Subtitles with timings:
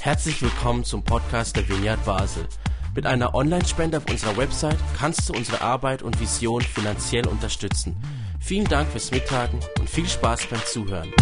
[0.00, 2.46] Herzlich willkommen zum Podcast der Vineyard Basel.
[2.94, 7.96] Mit einer Online-Spende auf unserer Website kannst du unsere Arbeit und Vision finanziell unterstützen.
[8.40, 11.12] Vielen Dank fürs Mittagen und viel Spaß beim Zuhören.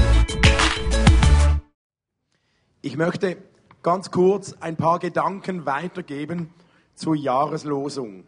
[2.83, 3.39] Ich möchte
[3.83, 6.51] ganz kurz ein paar Gedanken weitergeben
[6.95, 8.25] zur Jahreslosung.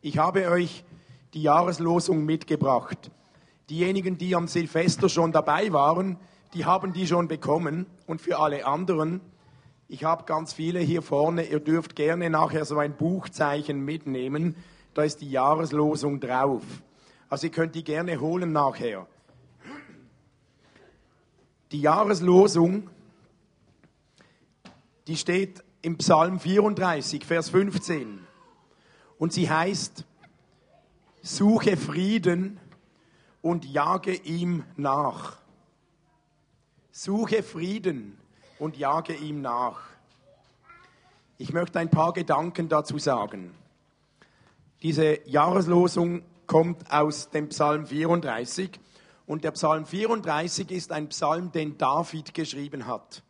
[0.00, 0.84] Ich habe euch
[1.34, 3.10] die Jahreslosung mitgebracht.
[3.68, 6.18] Diejenigen, die am Silvester schon dabei waren,
[6.54, 7.86] die haben die schon bekommen.
[8.06, 9.20] Und für alle anderen,
[9.88, 14.56] ich habe ganz viele hier vorne, ihr dürft gerne nachher so ein Buchzeichen mitnehmen.
[14.94, 16.62] Da ist die Jahreslosung drauf.
[17.28, 19.06] Also ihr könnt die gerne holen nachher.
[21.72, 22.90] Die Jahreslosung,
[25.06, 28.20] die steht im Psalm 34, Vers 15.
[29.18, 30.04] Und sie heißt,
[31.22, 32.58] suche Frieden
[33.42, 35.39] und jage ihm nach.
[37.02, 38.18] Suche Frieden
[38.58, 39.80] und jage ihm nach.
[41.38, 43.54] Ich möchte ein paar Gedanken dazu sagen.
[44.82, 48.78] Diese Jahreslosung kommt aus dem Psalm 34
[49.24, 53.22] und der Psalm 34 ist ein Psalm, den David geschrieben hat.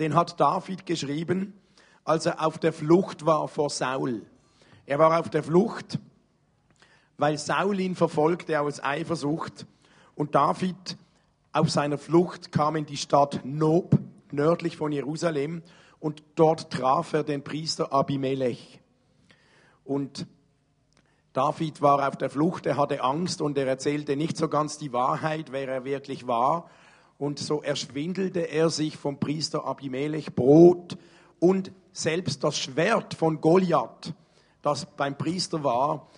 [0.00, 1.52] Den hat David geschrieben,
[2.02, 4.26] als er auf der Flucht war vor Saul.
[4.84, 6.00] Er war auf der Flucht
[7.18, 9.64] weil Saul ihn verfolgte aus Eifersucht.
[10.16, 10.96] Und David
[11.52, 13.98] auf seiner Flucht kam in die Stadt Nob,
[14.30, 15.62] nördlich von Jerusalem,
[16.00, 18.80] und dort traf er den Priester Abimelech.
[19.84, 20.26] Und
[21.32, 24.92] David war auf der Flucht, er hatte Angst und er erzählte nicht so ganz die
[24.92, 26.68] Wahrheit, wer er wirklich war.
[27.18, 30.98] Und so erschwindelte er sich vom Priester Abimelech Brot
[31.38, 34.14] und selbst das Schwert von Goliath,
[34.62, 36.08] das beim Priester war,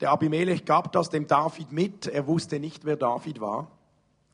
[0.00, 2.06] der Abimelech gab das dem David mit.
[2.06, 3.70] Er wusste nicht, wer David war.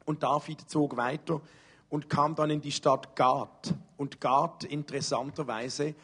[0.04, 1.40] Und David zog weiter
[1.90, 3.74] und kam dann in die Stadt Gad.
[3.96, 5.94] Und Gad, interessanterweise,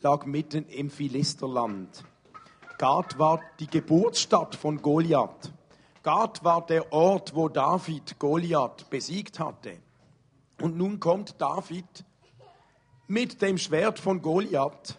[0.00, 2.04] lag mitten im Philisterland.
[2.78, 5.52] Gad war die Geburtsstadt von Goliath.
[6.02, 9.78] Gad war der Ort, wo David Goliath besiegt hatte.
[10.60, 12.04] Und nun kommt David
[13.08, 14.98] mit dem Schwert von Goliath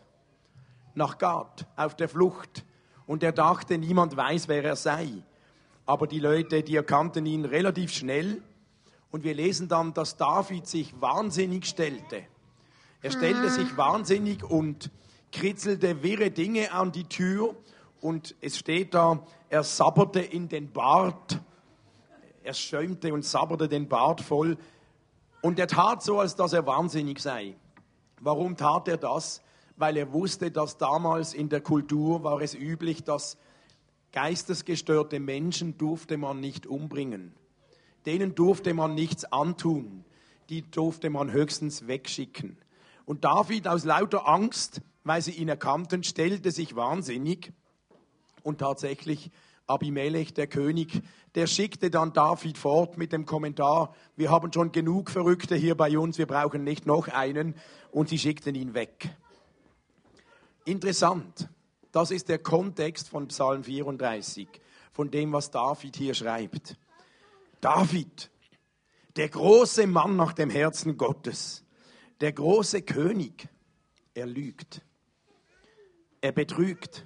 [0.96, 2.66] nach Gad auf der Flucht
[3.06, 5.10] und er dachte, niemand weiß, wer er sei.
[5.88, 8.44] Aber die Leute, die erkannten ihn relativ schnell
[9.10, 12.24] und wir lesen dann, dass David sich wahnsinnig stellte.
[13.02, 14.92] Er stellte sich wahnsinnig und
[15.32, 17.56] kritzelte wirre Dinge an die Tür
[18.02, 21.40] und es steht da, er sabberte in den Bart.
[22.44, 24.58] Er schäumte und sabberte den Bart voll
[25.42, 27.56] und er tat so, als dass er wahnsinnig sei.
[28.20, 29.42] Warum tat er das?
[29.78, 33.38] weil er wusste, dass damals in der Kultur war es üblich, dass
[34.12, 37.34] geistesgestörte Menschen durfte man nicht umbringen.
[38.06, 40.06] Denen durfte man nichts antun.
[40.50, 42.58] Die durfte man höchstens wegschicken.
[43.06, 47.52] Und David aus lauter Angst, weil sie ihn erkannten, stellte sich wahnsinnig.
[48.44, 49.32] Und tatsächlich
[49.66, 51.02] Abimelech, der König,
[51.36, 56.00] der schickte dann David fort mit dem Kommentar, wir haben schon genug Verrückte hier bei
[56.00, 57.56] uns, wir brauchen nicht noch einen.
[57.92, 59.10] Und sie schickten ihn weg.
[60.64, 61.50] Interessant.
[61.98, 64.48] Das ist der Kontext von Psalm 34,
[64.94, 66.78] von dem, was David hier schreibt.
[67.60, 68.30] David,
[69.16, 71.64] der große Mann nach dem Herzen Gottes,
[72.22, 73.50] der große König,
[74.14, 74.84] er lügt,
[76.22, 77.04] er betrügt,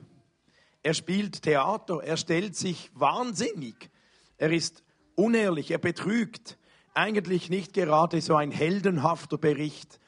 [0.84, 3.90] er spielt Theater, er stellt sich wahnsinnig,
[4.38, 4.84] er ist
[5.16, 6.58] unehrlich, er betrügt.
[6.94, 10.02] Eigentlich nicht gerade so ein heldenhafter Bericht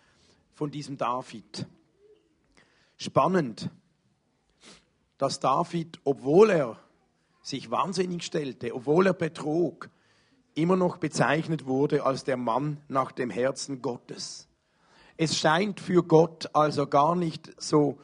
[0.54, 1.68] von diesem David.
[2.98, 3.70] Spannend,
[5.24, 6.78] dass David, obwohl er
[7.42, 9.90] sich wahnsinnig stellte, obwohl er betrog,
[10.54, 14.50] immer noch bezeichnet wurde als der Mann nach dem Herzen Gottes.
[15.16, 18.00] Es scheint für Gott also gar nicht so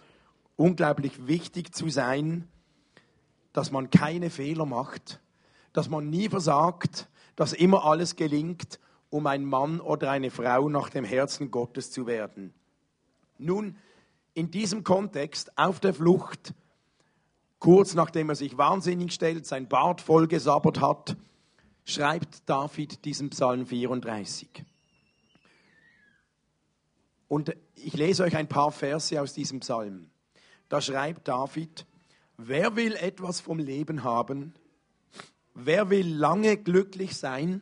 [0.55, 2.47] unglaublich wichtig zu sein,
[3.51, 5.19] dass man keine Fehler macht,
[5.73, 10.87] dass man nie versagt, dass immer alles gelingt, um ein Mann oder eine Frau nach
[10.87, 12.53] dem Herzen Gottes zu werden.
[13.37, 13.75] Nun,
[14.33, 16.53] in diesem Kontext auf der Flucht,
[17.59, 21.17] kurz nachdem er sich wahnsinnig stellt, sein Bart vollgesabbert hat,
[21.85, 24.65] schreibt David diesen Psalm 34.
[27.27, 30.09] Und ich lese euch ein paar Verse aus diesem Psalm.
[30.67, 31.85] Da schreibt David,
[32.37, 34.53] wer will etwas vom Leben haben?
[35.53, 37.61] Wer will lange glücklich sein?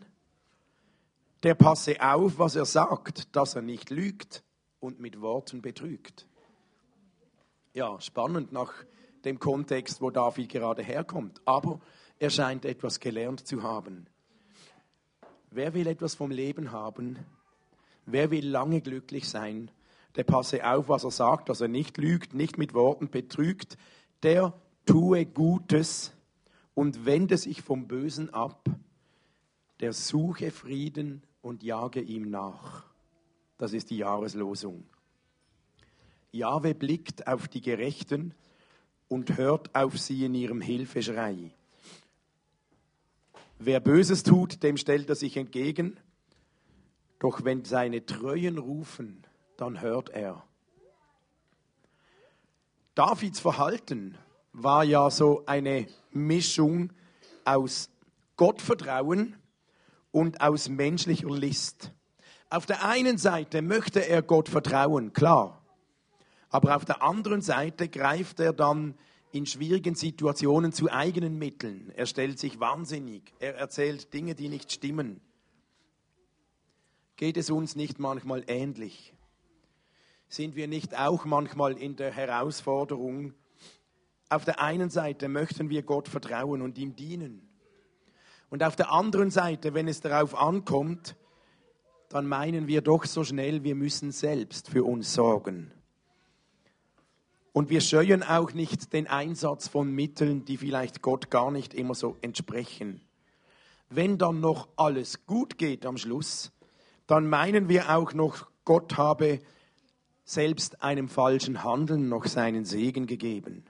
[1.43, 4.43] Der passe auf, was er sagt, dass er nicht lügt
[4.79, 6.27] und mit Worten betrügt
[7.77, 8.73] ja, spannend nach
[9.27, 11.41] dem Kontext, wo David gerade herkommt.
[11.45, 11.79] Aber
[12.17, 14.07] er scheint etwas gelernt zu haben.
[15.51, 17.19] Wer will etwas vom Leben haben?
[18.05, 19.69] Wer will lange glücklich sein,
[20.15, 23.77] der passe auf, was er sagt, dass er nicht lügt, nicht mit Worten betrügt,
[24.23, 24.53] der
[24.85, 26.13] tue Gutes
[26.73, 28.69] und wende sich vom Bösen ab,
[29.79, 32.85] der suche Frieden und jage ihm nach.
[33.57, 34.85] Das ist die Jahreslosung.
[36.31, 38.33] Jahwe blickt auf die Gerechten
[39.07, 41.51] und hört auf sie in ihrem Hilfeschrei.
[43.59, 45.97] Wer Böses tut, dem stellt er sich entgegen,
[47.19, 49.23] doch wenn seine Treuen rufen,
[49.57, 50.43] dann hört er.
[52.93, 54.17] Davids Verhalten
[54.53, 56.91] war ja so eine Mischung
[57.45, 57.89] aus
[58.35, 59.35] Gottvertrauen
[60.11, 61.91] und aus menschlicher List.
[62.49, 65.56] Auf der einen Seite möchte er Gott vertrauen, klar.
[66.49, 68.95] Aber auf der anderen Seite greift er dann
[69.31, 71.91] in schwierigen Situationen zu eigenen Mitteln.
[71.95, 73.33] Er stellt sich wahnsinnig.
[73.39, 75.21] Er erzählt Dinge, die nicht stimmen.
[77.17, 79.13] Geht es uns nicht manchmal ähnlich?
[80.29, 83.33] Sind wir nicht auch manchmal in der Herausforderung,
[84.29, 87.47] auf der einen Seite möchten wir Gott vertrauen und ihm dienen.
[88.49, 91.15] Und auf der anderen Seite, wenn es darauf ankommt,
[92.09, 95.71] dann meinen wir doch so schnell, wir müssen selbst für uns sorgen.
[97.57, 101.95] Und wir scheuen auch nicht den Einsatz von Mitteln, die vielleicht Gott gar nicht immer
[101.95, 103.01] so entsprechen.
[103.89, 106.51] Wenn dann noch alles gut geht am Schluss,
[107.07, 109.39] dann meinen wir auch noch, Gott habe
[110.23, 113.63] selbst einem falschen Handeln noch seinen Segen gegeben.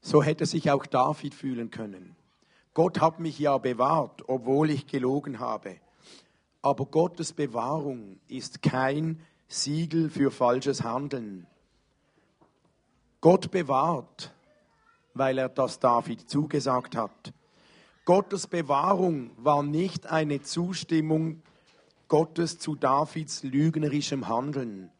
[0.00, 2.16] So hätte sich auch David fühlen können.
[2.74, 5.76] Gott hat mich ja bewahrt, obwohl ich gelogen habe.
[6.62, 11.46] Aber Gottes Bewahrung ist kein Siegel für falsches Handeln.
[13.20, 14.32] Gott bewahrt,
[15.14, 17.32] weil er das David zugesagt hat.
[18.04, 21.42] Gottes Bewahrung war nicht eine Zustimmung
[22.06, 24.90] Gottes zu Davids lügnerischem Handeln.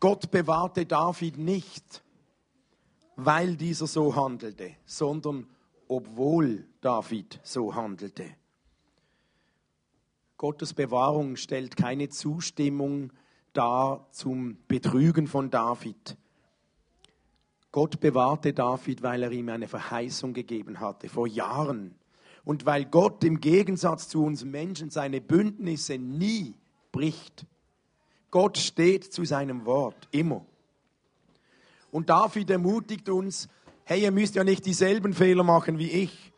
[0.00, 2.02] Gott bewahrte David nicht,
[3.16, 5.46] weil dieser so handelte, sondern
[5.88, 8.34] obwohl David so handelte.
[10.36, 13.12] Gottes Bewahrung stellt keine Zustimmung
[13.52, 16.16] dar zum Betrügen von David.
[17.72, 21.94] Gott bewahrte David, weil er ihm eine Verheißung gegeben hatte vor Jahren.
[22.44, 26.54] Und weil Gott im Gegensatz zu uns Menschen seine Bündnisse nie
[26.90, 27.46] bricht.
[28.30, 30.44] Gott steht zu seinem Wort, immer.
[31.90, 33.48] Und David ermutigt uns,
[33.84, 36.32] hey, ihr müsst ja nicht dieselben Fehler machen wie ich.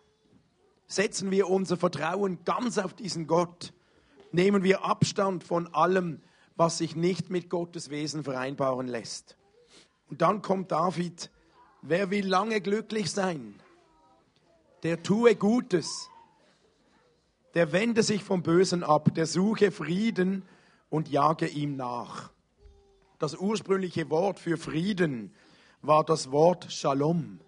[0.87, 3.73] Setzen wir unser Vertrauen ganz auf diesen Gott.
[4.33, 6.21] Nehmen wir Abstand von allem,
[6.63, 9.37] was sich nicht mit Gottes Wesen vereinbaren lässt.
[10.09, 11.29] Und dann kommt David,
[11.81, 13.61] wer will lange glücklich sein?
[14.85, 16.09] Der tue Gutes,
[17.55, 20.45] der wende sich vom Bösen ab, der suche Frieden
[20.89, 22.31] und jage ihm nach.
[23.19, 25.35] Das ursprüngliche Wort für Frieden
[25.81, 27.41] war das Wort Shalom.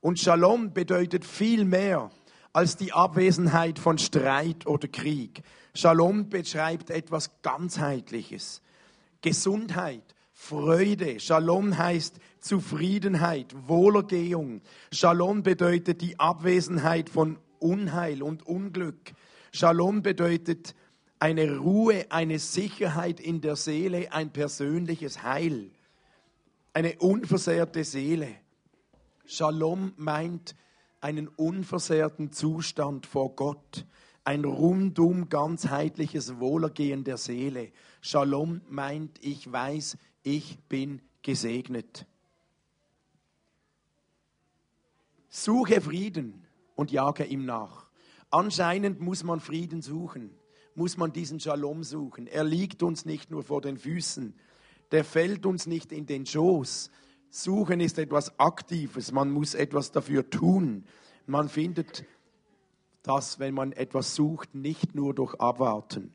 [0.00, 2.10] Und Shalom bedeutet viel mehr
[2.56, 5.42] als die Abwesenheit von Streit oder Krieg.
[5.74, 8.62] Shalom beschreibt etwas ganzheitliches.
[9.20, 11.20] Gesundheit, Freude.
[11.20, 14.62] Shalom heißt Zufriedenheit, Wohlergehung.
[14.90, 19.12] Shalom bedeutet die Abwesenheit von Unheil und Unglück.
[19.52, 20.74] Shalom bedeutet
[21.18, 25.72] eine Ruhe, eine Sicherheit in der Seele, ein persönliches Heil,
[26.72, 28.28] eine unversehrte Seele.
[29.26, 30.54] Shalom meint
[31.06, 33.86] einen unversehrten Zustand vor Gott,
[34.24, 37.70] ein rundum ganzheitliches Wohlergehen der Seele.
[38.00, 42.06] Shalom meint, ich weiß, ich bin gesegnet.
[45.28, 46.44] Suche Frieden
[46.74, 47.86] und jage ihm nach.
[48.30, 50.36] Anscheinend muss man Frieden suchen
[50.74, 52.26] muss man diesen Shalom suchen.
[52.26, 54.34] Er liegt uns nicht nur vor den Füßen,
[54.90, 56.90] der fällt uns nicht in den Schoß.
[57.42, 60.86] Suchen ist etwas Aktives, man muss etwas dafür tun.
[61.26, 62.06] Man findet
[63.02, 66.14] das, wenn man etwas sucht, nicht nur durch Abwarten.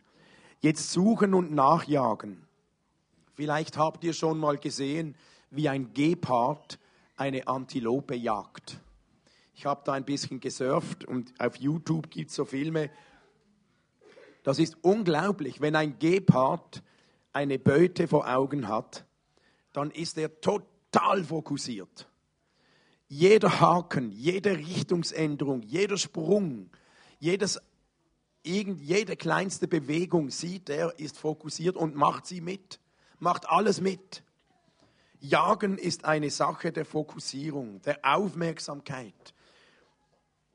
[0.61, 2.47] Jetzt suchen und nachjagen.
[3.35, 5.15] Vielleicht habt ihr schon mal gesehen,
[5.51, 6.79] wie ein Gepard
[7.15, 8.79] eine Antilope jagt.
[9.53, 12.89] Ich habe da ein bisschen gesurft und auf YouTube gibt es so Filme,
[14.41, 15.61] das ist unglaublich.
[15.61, 16.81] Wenn ein Gepard
[17.31, 19.05] eine Beute vor Augen hat,
[19.71, 20.71] dann ist er total
[21.25, 22.07] fokussiert.
[23.07, 26.69] Jeder Haken, jede Richtungsänderung, jeder Sprung,
[27.19, 27.59] jedes,
[28.43, 32.79] irgend, jede kleinste Bewegung sieht er, ist fokussiert und macht sie mit,
[33.19, 34.23] macht alles mit.
[35.19, 39.33] Jagen ist eine Sache der Fokussierung, der Aufmerksamkeit.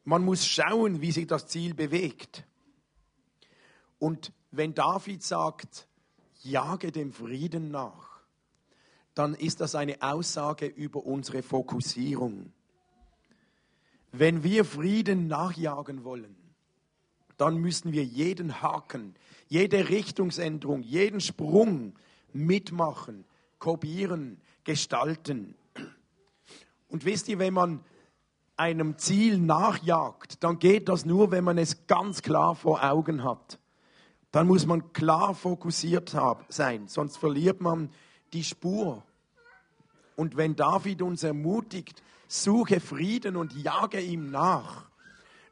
[0.05, 2.45] Man muss schauen, wie sich das Ziel bewegt.
[3.99, 5.87] Und wenn David sagt,
[6.43, 8.16] jage dem Frieden nach,
[9.17, 12.53] dann ist das eine Aussage über unsere Fokussierung.
[14.13, 16.37] Wenn wir Frieden nachjagen wollen,
[17.39, 19.15] dann müssen wir jeden Haken,
[19.49, 21.95] jede Richtungsänderung, jeden Sprung
[22.35, 23.25] mitmachen,
[23.59, 25.55] kopieren, gestalten.
[26.89, 27.81] Und wisst ihr, wenn man
[28.59, 33.59] einem Ziel nachjagt, dann geht das nur, wenn man es ganz klar vor Augen hat.
[34.31, 36.15] Dann muss man klar fokussiert
[36.49, 37.89] sein, sonst verliert man
[38.33, 39.05] die Spur.
[40.17, 44.89] Und wenn David uns ermutigt, suche Frieden und jage ihm nach,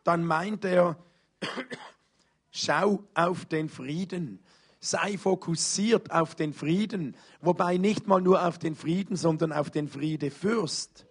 [0.02, 0.96] dann meint er,
[2.50, 4.40] schau auf den Frieden,
[4.80, 9.88] sei fokussiert auf den Frieden, wobei nicht mal nur auf den Frieden, sondern auf den
[9.88, 11.06] Friedefürst.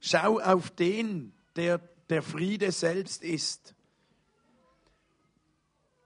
[0.00, 3.74] Schau auf den, der der Friede selbst ist.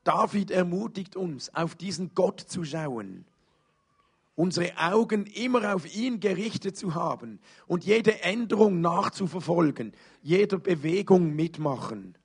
[0.05, 3.26] David ermutigt uns, auf diesen Gott zu schauen,
[4.35, 12.17] unsere Augen immer auf ihn gerichtet zu haben und jede Änderung nachzuverfolgen, jeder Bewegung mitmachen.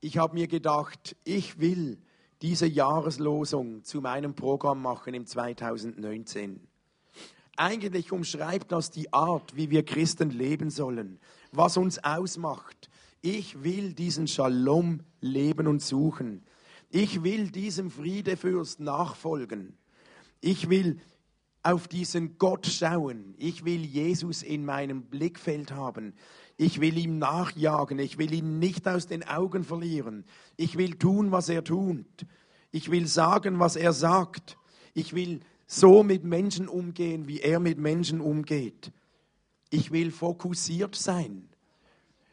[0.00, 1.98] Ich habe mir gedacht, ich will
[2.42, 6.60] diese Jahreslosung zu meinem Programm machen im 2019.
[7.56, 11.18] Eigentlich umschreibt das die Art, wie wir Christen leben sollen,
[11.50, 12.88] was uns ausmacht.
[13.20, 16.44] Ich will diesen Shalom leben und suchen.
[16.90, 19.76] Ich will diesem Friedefürst nachfolgen.
[20.40, 21.00] Ich will
[21.62, 23.34] auf diesen Gott schauen.
[23.36, 26.14] Ich will Jesus in meinem Blickfeld haben.
[26.56, 27.98] Ich will ihm nachjagen.
[27.98, 30.24] Ich will ihn nicht aus den Augen verlieren.
[30.56, 32.06] Ich will tun, was er tut.
[32.70, 34.56] Ich will sagen, was er sagt.
[34.94, 38.92] Ich will so mit Menschen umgehen, wie er mit Menschen umgeht.
[39.70, 41.48] Ich will fokussiert sein.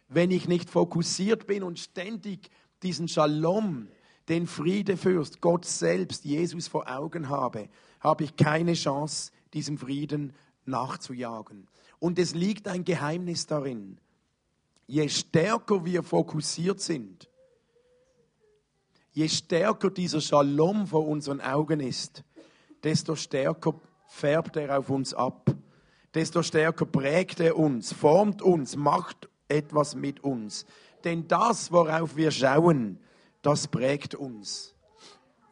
[0.08, 2.50] Wenn ich nicht fokussiert bin und ständig
[2.84, 3.90] diesen Shalom,
[4.30, 10.34] den Friedefürst, Gott selbst, Jesus vor Augen habe, habe ich keine Chance, diesem Frieden
[10.66, 11.68] nachzujagen.
[12.00, 13.98] Und es liegt ein Geheimnis darin.
[14.88, 17.30] Je stärker wir fokussiert sind,
[19.14, 22.24] je stärker dieser Shalom vor unseren Augen ist,
[22.84, 23.74] desto stärker
[24.08, 25.56] färbt er auf uns ab,
[26.14, 30.66] desto stärker prägt er uns, formt uns, macht etwas mit uns.
[31.04, 33.00] Denn das, worauf wir schauen,
[33.46, 34.74] das prägt uns.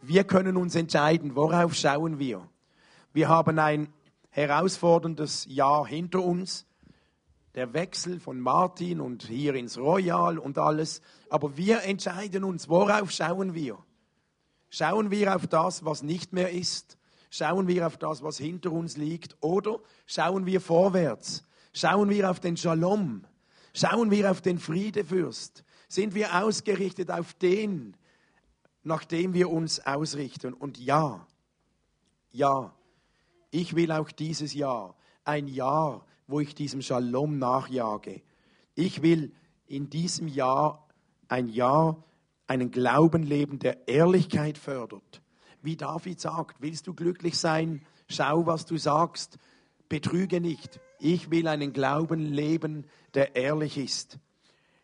[0.02, 2.48] Wir können uns entscheiden, worauf schauen wir.
[3.14, 3.94] Wir haben ein
[4.30, 6.66] herausforderndes Jahr hinter uns,
[7.56, 11.02] der Wechsel von Martin und hier ins Royal und alles.
[11.30, 13.78] Aber wir entscheiden uns, worauf schauen wir.
[14.70, 16.98] Schauen wir auf das, was nicht mehr ist,
[17.36, 21.44] Schauen wir auf das, was hinter uns liegt, oder schauen wir vorwärts?
[21.74, 23.24] Schauen wir auf den Shalom?
[23.74, 25.64] Schauen wir auf den Friedefürst?
[25.94, 27.96] Sind wir ausgerichtet auf den,
[28.82, 30.56] nach dem wir uns ausrichten?
[30.56, 31.28] Und ja,
[32.32, 32.74] ja,
[33.52, 38.24] ich will auch dieses Jahr ein Jahr, wo ich diesem Shalom nachjage.
[38.74, 39.34] Ich will
[39.68, 40.84] in diesem Jahr
[41.28, 42.04] ein Jahr
[42.48, 45.22] einen Glauben leben, der Ehrlichkeit fördert,
[45.62, 47.86] wie David sagt, willst du glücklich sein?
[48.08, 49.38] Schau, was du sagst.
[49.90, 50.80] Betrüge nicht.
[50.98, 54.18] Ich will einen Glauben leben, der ehrlich ist.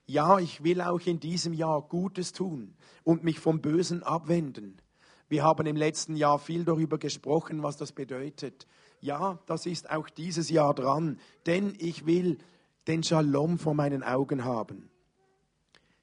[0.10, 2.74] Ja, ich will auch in diesem Jahr Gutes tun
[3.04, 4.82] und mich vom Bösen abwenden.
[5.28, 8.66] Wir haben im letzten Jahr viel darüber gesprochen, was das bedeutet.
[9.01, 12.39] Ja, das ist auch dieses Jahr dran, denn ich will
[12.88, 14.89] den Shalom vor meinen Augen haben.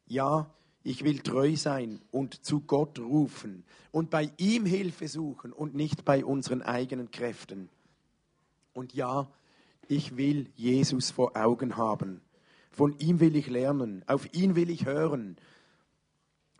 [0.07, 5.75] Ja, ich will treu sein und zu Gott rufen und bei ihm Hilfe suchen und
[5.75, 7.71] nicht bei unseren eigenen Kräften.
[8.73, 9.29] Und ja,
[9.89, 12.21] ich will Jesus vor Augen haben.
[12.77, 15.39] Von ihm will ich lernen, auf ihn will ich hören,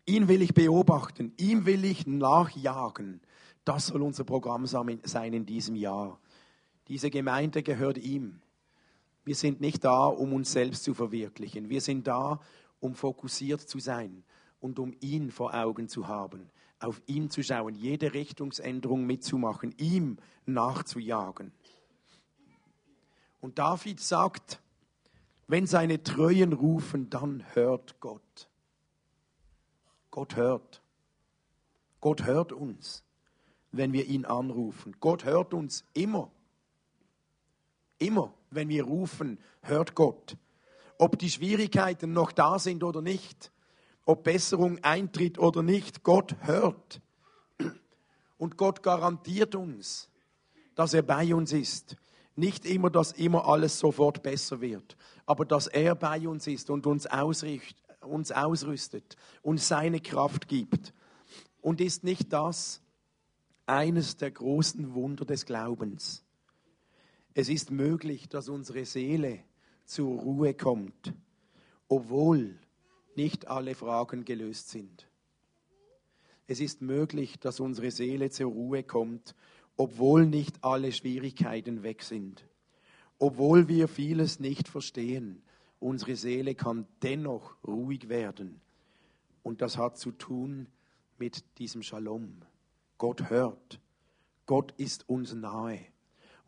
[0.07, 3.21] ihn will ich beobachten, ihm will ich nachjagen.
[3.67, 6.19] Das soll unser Programm sein in diesem Jahr.
[6.89, 8.41] Diese Gemeinde gehört ihm.
[9.25, 11.69] Wir sind nicht da, um uns selbst zu verwirklichen.
[11.69, 12.41] Wir sind da,
[12.81, 14.25] um fokussiert zu sein
[14.59, 20.17] und um ihn vor Augen zu haben, auf ihn zu schauen, jede Richtungsänderung mitzumachen, ihm
[20.47, 21.53] nachzujagen.
[23.43, 24.63] Und David sagt,
[25.47, 28.49] wenn seine Treuen rufen, dann hört Gott.
[30.11, 30.83] Gott hört.
[32.01, 33.05] Gott hört uns,
[33.73, 34.97] wenn wir ihn anrufen.
[35.01, 36.31] Gott hört uns immer.
[37.99, 40.37] Immer, wenn wir rufen, hört Gott
[40.99, 43.51] ob die Schwierigkeiten noch da sind oder nicht,
[44.05, 47.01] ob Besserung eintritt oder nicht, Gott hört.
[48.39, 50.09] Und Gott garantiert uns,
[50.75, 51.97] dass er bei uns ist.
[52.37, 56.87] Nicht immer, dass immer alles sofort besser wird, aber dass er bei uns ist und
[56.87, 57.09] uns
[58.03, 60.93] uns ausrüstet, uns seine Kraft gibt.
[61.61, 62.81] Und ist nicht das
[63.65, 66.25] eines der großen Wunder des Glaubens?
[67.35, 69.41] Es ist möglich, dass unsere Seele
[69.85, 71.13] zur Ruhe kommt,
[71.89, 72.59] obwohl
[73.17, 75.09] nicht alle Fragen gelöst sind.
[76.47, 79.35] Es ist möglich, dass unsere Seele zur Ruhe kommt,
[79.77, 82.47] obwohl nicht alle Schwierigkeiten weg sind.
[83.19, 85.43] Obwohl wir vieles nicht verstehen,
[85.81, 88.61] unsere Seele kann dennoch ruhig werden.
[89.43, 90.67] Und das hat zu tun
[91.19, 92.43] mit diesem Shalom.
[92.99, 93.81] Gott hört.
[94.47, 95.81] Gott ist uns nahe.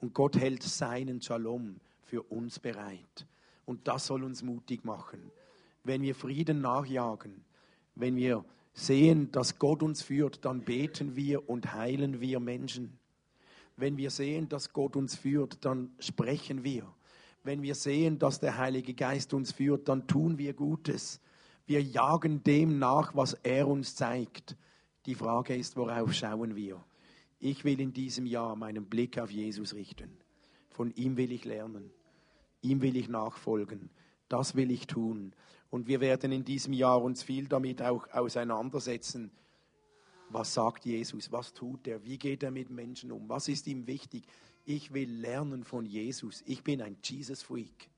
[0.01, 3.27] Und Gott hält seinen Shalom für uns bereit.
[3.65, 5.31] Und das soll uns mutig machen.
[5.85, 7.45] Wenn wir Frieden nachjagen,
[7.95, 12.98] wenn wir sehen, dass Gott uns führt, dann beten wir und heilen wir Menschen.
[13.79, 16.93] Wenn wir sehen, dass Gott uns führt, dann sprechen wir.
[17.45, 21.21] Wenn wir sehen, dass der Heilige Geist uns führt, dann tun wir Gutes.
[21.65, 24.57] Wir jagen dem nach, was er uns zeigt.
[25.07, 26.85] Die Frage ist, worauf schauen wir?
[27.39, 30.11] Ich will in diesem Jahr meinen Blick auf Jesus richten.
[30.71, 31.93] Von ihm will ich lernen.
[32.63, 33.91] Ihm will ich nachfolgen.
[34.29, 35.35] Das will ich tun.
[35.71, 39.31] Und wir werden in diesem Jahr uns viel damit auch auseinandersetzen.
[40.31, 41.33] Was sagt Jesus?
[41.33, 42.05] Was tut er?
[42.05, 43.29] Wie geht er mit Menschen um?
[43.29, 44.25] Was ist ihm wichtig?
[44.65, 46.43] Ich will lernen von Jesus.
[46.47, 47.89] Ich bin ein Jesus-Freak.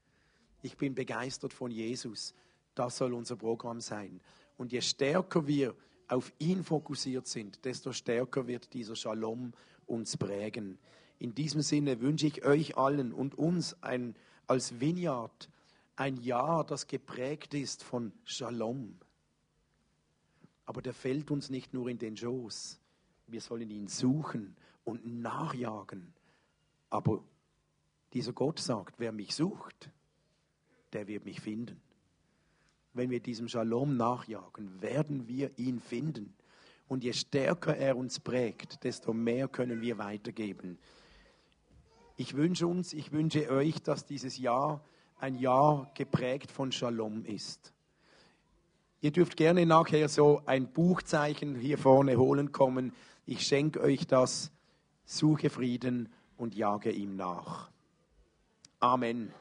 [0.63, 2.35] Ich bin begeistert von Jesus.
[2.75, 4.21] Das soll unser Programm sein.
[4.57, 5.75] Und je stärker wir
[6.07, 9.53] auf ihn fokussiert sind, desto stärker wird dieser Shalom
[9.87, 10.79] uns prägen.
[11.19, 14.15] In diesem Sinne wünsche ich euch allen und uns ein,
[14.47, 15.49] als Vineyard
[15.97, 18.97] ein Jahr, das geprägt ist von Shalom.
[20.71, 22.79] Aber der fällt uns nicht nur in den Schoß.
[23.27, 26.15] Wir sollen ihn suchen und nachjagen.
[26.91, 27.25] Aber
[28.13, 29.91] dieser Gott sagt, wer mich sucht,
[30.93, 31.83] der wird mich finden.
[32.93, 36.37] Wenn wir diesem Shalom nachjagen, werden wir ihn finden.
[36.87, 40.79] Und je stärker er uns prägt, desto mehr können wir weitergeben.
[42.17, 44.85] Ich wünsche uns, ich wünsche euch, dass dieses Jahr
[45.19, 47.73] ein Jahr geprägt von Shalom ist.
[49.01, 52.93] Ihr dürft gerne nachher so ein Buchzeichen hier vorne holen kommen.
[53.25, 54.53] Ich schenke euch das.
[55.05, 57.71] Suche Frieden und jage ihm nach.
[58.79, 59.33] Amen.